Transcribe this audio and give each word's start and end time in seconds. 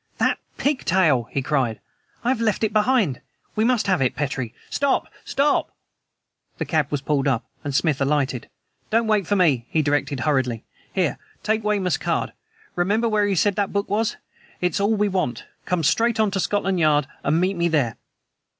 "That 0.17 0.39
pigtail!" 0.57 1.27
he 1.29 1.43
cried. 1.43 1.79
"I 2.23 2.29
have 2.29 2.41
left 2.41 2.63
it 2.63 2.73
behind! 2.73 3.21
We 3.55 3.63
must 3.63 3.85
have 3.85 4.01
it, 4.01 4.15
Petrie! 4.15 4.51
Stop! 4.71 5.05
Stop!" 5.23 5.69
The 6.57 6.65
cab 6.65 6.87
was 6.89 7.01
pulled 7.01 7.27
up, 7.27 7.45
and 7.63 7.75
Smith 7.75 8.01
alighted. 8.01 8.49
"Don't 8.89 9.05
wait 9.05 9.27
for 9.27 9.35
me," 9.35 9.67
he 9.69 9.83
directed 9.83 10.21
hurriedly. 10.21 10.63
"Here, 10.91 11.19
take 11.43 11.63
Weymouth's 11.63 11.97
card. 11.97 12.33
Remember 12.75 13.07
where 13.07 13.27
he 13.27 13.35
said 13.35 13.55
the 13.55 13.67
book 13.67 13.87
was? 13.91 14.17
It's 14.59 14.79
all 14.79 14.95
we 14.95 15.07
want. 15.07 15.45
Come 15.65 15.83
straight 15.83 16.19
on 16.19 16.31
to 16.31 16.39
Scotland 16.39 16.79
Yard 16.79 17.05
and 17.23 17.39
meet 17.39 17.55
me 17.55 17.67
there." 17.67 17.97